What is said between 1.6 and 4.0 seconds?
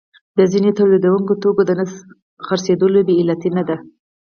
نه خرڅېدل بې علته نه دي